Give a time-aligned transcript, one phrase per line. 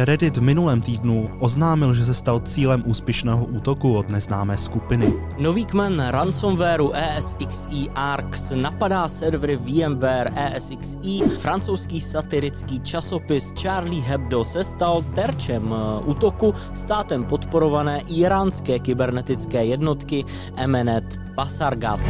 [0.00, 5.12] Reddit v minulém týdnu oznámil, že se stal cílem úspěšného útoku od neznámé skupiny.
[5.38, 11.20] Nový kmen ransomwareu ESXi Arx napadá servery VMware ESXi.
[11.40, 20.24] Francouzský satirický časopis Charlie Hebdo se stal terčem eh, útoku státem podporované iránské kybernetické jednotky
[20.56, 22.00] Emenet Basargat.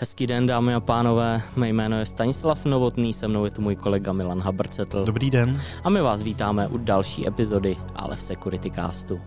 [0.00, 1.42] Hezký den, dámy a pánové.
[1.56, 5.04] Mé jméno je Stanislav Novotný, se mnou je tu můj kolega Milan Habrcetl.
[5.04, 5.60] Dobrý den.
[5.84, 9.20] A my vás vítáme u další epizody Ale v Security Castu.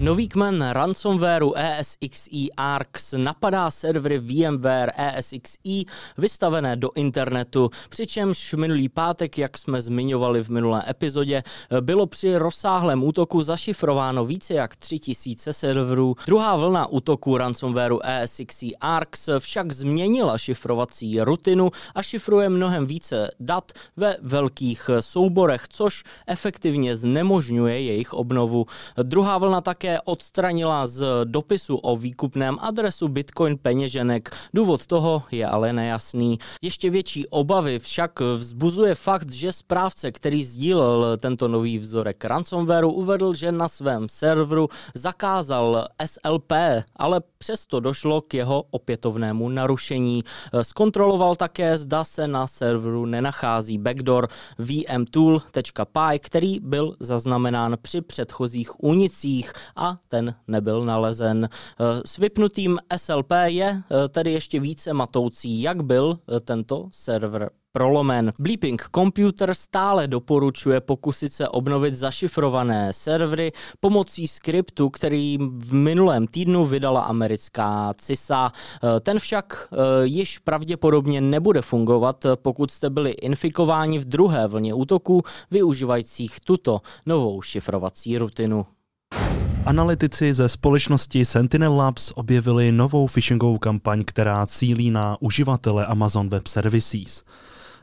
[0.00, 5.84] Nový kmen ransomwareu ESXi Arx napadá servery VMware ESXi
[6.18, 11.42] vystavené do internetu, přičemž minulý pátek, jak jsme zmiňovali v minulé epizodě,
[11.80, 16.16] bylo při rozsáhlém útoku zašifrováno více jak 3000 serverů.
[16.26, 23.72] Druhá vlna útoku ransomwareu ESXi Arx však změnila šifrovací rutinu a šifruje mnohem více dat
[23.96, 28.66] ve velkých souborech, což efektivně znemožňuje jejich obnovu.
[29.02, 34.30] Druhá vlna také také odstranila z dopisu o výkupném adresu Bitcoin peněženek.
[34.54, 36.38] Důvod toho je ale nejasný.
[36.62, 43.34] Ještě větší obavy však vzbuzuje fakt, že správce, který sdílel tento nový vzorek ransomwareu, uvedl,
[43.34, 46.52] že na svém serveru zakázal SLP,
[46.96, 50.24] ale přesto došlo k jeho opětovnému narušení.
[50.62, 59.52] Zkontroloval také, zda se na serveru nenachází backdoor vmtool.py, který byl zaznamenán při předchozích únicích
[59.78, 61.48] a ten nebyl nalezen.
[61.52, 67.50] Eh, s vypnutým SLP je eh, tedy ještě více matoucí, jak byl eh, tento server
[67.72, 68.32] prolomen.
[68.38, 76.66] Bleeping Computer stále doporučuje pokusit se obnovit zašifrované servery pomocí skriptu, který v minulém týdnu
[76.66, 78.52] vydala americká CISA.
[79.00, 79.68] Ten však
[80.02, 87.42] již pravděpodobně nebude fungovat, pokud jste byli infikováni v druhé vlně útoku využívajících tuto novou
[87.42, 88.66] šifrovací rutinu.
[89.66, 96.46] Analytici ze společnosti Sentinel Labs objevili novou phishingovou kampaň, která cílí na uživatele Amazon Web
[96.46, 97.24] Services.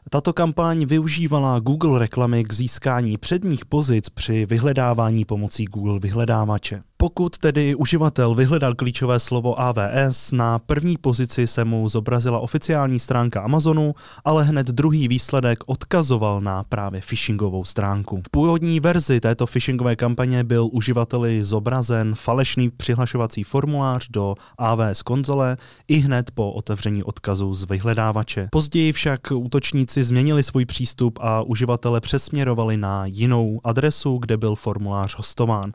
[0.09, 6.81] Tato kampaň využívala Google reklamy k získání předních pozic při vyhledávání pomocí Google vyhledávače.
[6.97, 13.41] Pokud tedy uživatel vyhledal klíčové slovo AWS, na první pozici se mu zobrazila oficiální stránka
[13.41, 13.95] Amazonu,
[14.25, 18.21] ale hned druhý výsledek odkazoval na právě phishingovou stránku.
[18.27, 25.57] V původní verzi této phishingové kampaně byl uživateli zobrazen falešný přihlašovací formulář do AWS konzole
[25.87, 28.47] i hned po otevření odkazu z vyhledávače.
[28.51, 35.15] Později však útočníci změnili svůj přístup a uživatele přesměrovali na jinou adresu, kde byl formulář
[35.17, 35.71] hostován.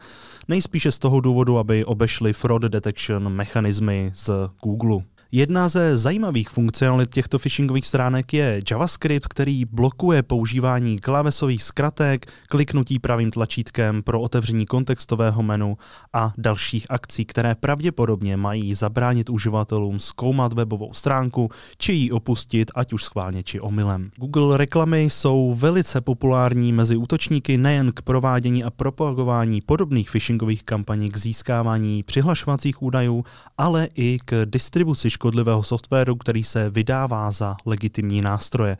[0.48, 4.30] Nejspíše z toho důvodu, aby obešli fraud detection mechanismy z
[4.62, 4.98] Google.
[5.32, 12.98] Jedna ze zajímavých funkcionalit těchto phishingových stránek je JavaScript, který blokuje používání klávesových zkratek, kliknutí
[12.98, 15.78] pravým tlačítkem pro otevření kontextového menu
[16.12, 22.92] a dalších akcí, které pravděpodobně mají zabránit uživatelům zkoumat webovou stránku či ji opustit, ať
[22.92, 24.10] už schválně či omylem.
[24.16, 31.08] Google reklamy jsou velice populární mezi útočníky nejen k provádění a propagování podobných phishingových kampaní
[31.10, 33.24] k získávání přihlašovacích údajů,
[33.58, 38.76] ale i k distribuci škodlivého softwaru, který se vydává za legitimní nástroje.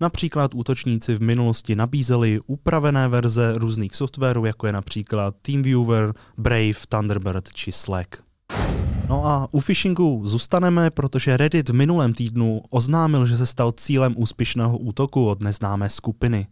[0.00, 7.52] Například útočníci v minulosti nabízeli upravené verze různých softwarů, jako je například TeamViewer, Brave, Thunderbird
[7.52, 8.08] či Slack.
[9.08, 14.14] No a u phishingu zůstaneme, protože Reddit v minulém týdnu oznámil, že se stal cílem
[14.16, 16.46] úspěšného útoku od neznámé skupiny.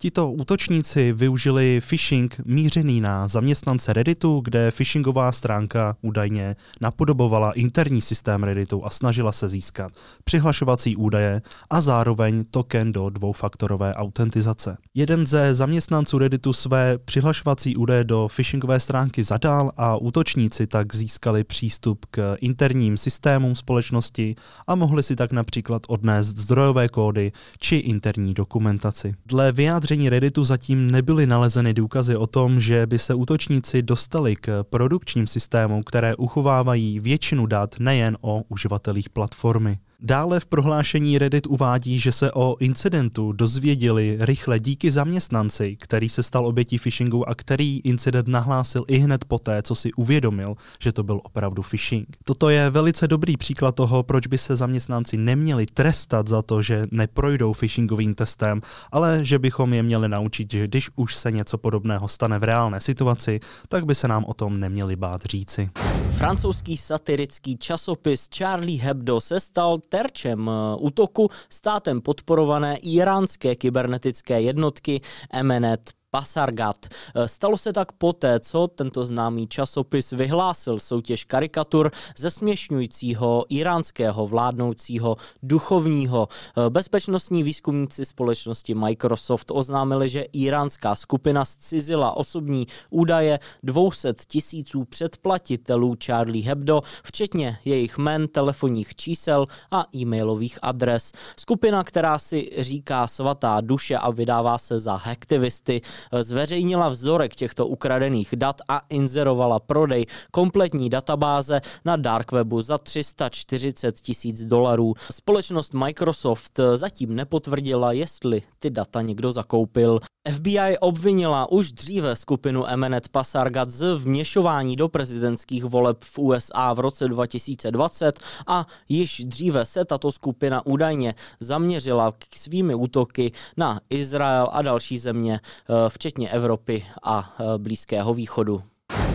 [0.00, 8.44] Tito útočníci využili phishing mířený na zaměstnance Redditu, kde phishingová stránka údajně napodobovala interní systém
[8.44, 9.92] Redditu a snažila se získat
[10.24, 14.76] přihlašovací údaje a zároveň token do dvoufaktorové autentizace.
[14.94, 21.44] Jeden ze zaměstnanců Redditu své přihlašovací údaje do phishingové stránky zadal a útočníci tak získali
[21.44, 24.34] přístup k interním systémům společnosti
[24.66, 29.14] a mohli si tak například odnést zdrojové kódy či interní dokumentaci.
[29.26, 34.36] Dle vyjádření vyjádření Redditu zatím nebyly nalezeny důkazy o tom, že by se útočníci dostali
[34.36, 39.78] k produkčním systémům, které uchovávají většinu dat nejen o uživatelích platformy.
[40.02, 46.22] Dále v prohlášení Reddit uvádí, že se o incidentu dozvěděli rychle díky zaměstnanci, který se
[46.22, 51.02] stal obětí phishingu a který incident nahlásil i hned poté, co si uvědomil, že to
[51.02, 52.16] byl opravdu phishing.
[52.24, 56.86] Toto je velice dobrý příklad toho, proč by se zaměstnanci neměli trestat za to, že
[56.90, 58.60] neprojdou phishingovým testem,
[58.92, 62.80] ale že bychom je měli naučit, že když už se něco podobného stane v reálné
[62.80, 65.70] situaci, tak by se nám o tom neměli bát říci.
[66.10, 75.00] Francouzský satirický časopis Charlie Hebdo se stal terčem eh, útoku státem podporované iránské kybernetické jednotky
[75.32, 76.86] Emenet Pasargat.
[76.86, 85.16] Eh, stalo se tak poté, co tento známý časopis vyhlásil soutěž karikatur zesměšňujícího iránského vládnoucího
[85.42, 86.28] duchovního.
[86.30, 95.94] Eh, bezpečnostní výzkumníci společnosti Microsoft oznámili, že iránská skupina zcizila osobní údaje 200 tisíců předplatitelů
[96.04, 101.12] Charlie Hebdo, včetně jejich jmen, telefonních čísel a e-mailových adres.
[101.40, 105.80] Skupina, která si říká svatá duše a vydává se za aktivisty,
[106.20, 114.00] zveřejnila vzorek těchto ukradených dat a inzerovala prodej kompletní databáze na dark webu za 340
[114.00, 114.94] tisíc dolarů.
[115.12, 120.00] Společnost Microsoft zatím nepotvrdila, jestli ty data někdo zakoupil.
[120.34, 126.80] FBI obvinila už dříve skupinu Emenet Pasargat z vměšování do prezidentských voleb v USA v
[126.80, 134.48] roce 2020 a již dříve se tato skupina údajně zaměřila k svými útoky na Izrael
[134.52, 138.62] a další země, eh, včetně Evropy a eh, Blízkého východu.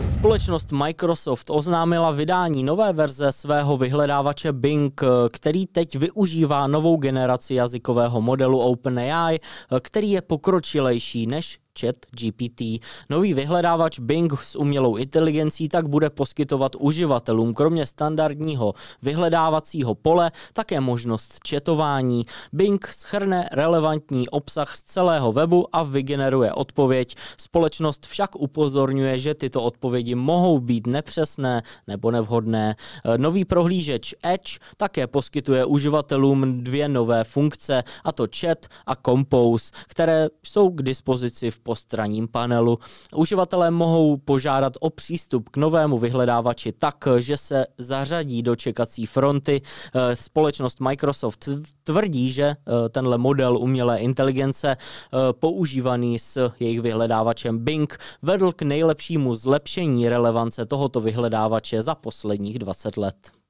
[0.10, 5.02] Společnost Microsoft oznámila vydání nové verze svého vyhledávače Bing,
[5.34, 9.40] který teď využívá novou generaci jazykového modelu OpenAI,
[9.82, 12.62] který je pokročilejší než Chat GPT.
[13.10, 20.80] Nový vyhledávač Bing s umělou inteligencí tak bude poskytovat uživatelům kromě standardního vyhledávacího pole také
[20.80, 22.24] možnost četování.
[22.54, 27.16] Bing schrne relevantní obsah z celého webu a vygeneruje odpověď.
[27.38, 32.76] Společnost však upozorňuje, že tyto odpovědi mohou být nepřesné nebo nevhodné.
[33.18, 40.28] Nový prohlížeč Edge také poskytuje uživatelům dvě nové funkce, a to chat a compose, které
[40.44, 42.80] jsou k dispozici v postranním panelu.
[43.16, 49.62] Uživatelé mohou požádat o přístup k novému vyhledávači tak, že se zařadí do čekací fronty.
[49.96, 51.50] Eh, společnost Microsoft
[51.84, 58.62] tvrdí, že eh, tenhle model umělé inteligence eh, používaný s jejich vyhledávačem Bing vedl k
[58.62, 63.43] nejlepšímu zlepšení relevance tohoto vyhledávače za posledních 20 let.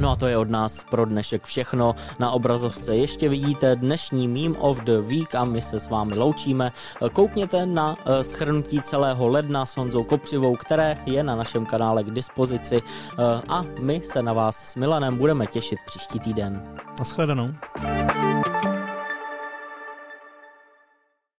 [0.00, 1.94] No a to je od nás pro dnešek všechno.
[2.18, 6.72] Na obrazovce ještě vidíte dnešní Meme of the Week a my se s vámi loučíme.
[7.12, 12.10] Koukněte na eh, schrnutí celého ledna s Honzou Kopřivou, které je na našem kanále k
[12.10, 16.62] dispozici eh, a my se na vás s Milanem budeme těšit příští týden.
[16.98, 17.48] Naschledanou.